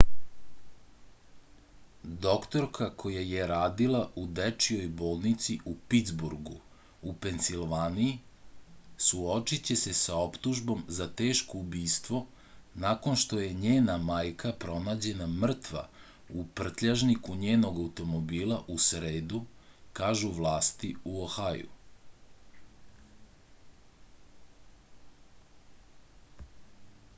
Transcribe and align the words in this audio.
doktorka 2.21 2.85
koja 3.01 3.23
je 3.31 3.43
radila 3.51 3.99
u 4.21 4.23
dečijoj 4.39 4.87
bolnici 5.01 5.57
u 5.71 5.73
pitsburgu 5.91 6.55
u 7.11 7.13
pensilvaniji 7.25 8.15
suočiće 9.09 9.75
se 9.81 9.93
sa 9.99 10.15
optužbom 10.29 10.81
za 10.99 11.07
teško 11.21 11.57
ubistvo 11.65 12.21
nakon 12.87 13.19
što 13.25 13.41
je 13.43 13.53
njena 13.65 13.97
majka 14.07 14.53
pronađena 14.65 15.27
mrtva 15.45 15.87
u 16.29 16.45
prtljažniku 16.61 17.35
njenog 17.45 17.77
automobila 17.85 18.61
u 18.77 18.79
sredu 18.87 19.43
kažu 20.01 20.31
vlasti 20.41 20.95
u 21.13 21.17
ohaju 21.27 21.69